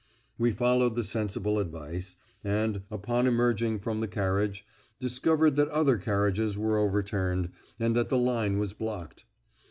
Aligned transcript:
We 0.39 0.49
followed 0.51 0.95
the 0.95 1.03
sensible 1.03 1.59
advice, 1.59 2.15
and, 2.43 2.81
upon 2.89 3.27
emerging 3.27 3.81
from 3.81 3.99
the 3.99 4.07
carriage, 4.07 4.65
discovered 4.99 5.55
that 5.57 5.69
other 5.69 5.99
carriages 5.99 6.57
were 6.57 6.79
overturned, 6.79 7.51
and 7.79 7.95
that 7.95 8.09
the 8.09 8.17
line 8.17 8.57
was 8.57 8.73
blocked. 8.73 9.25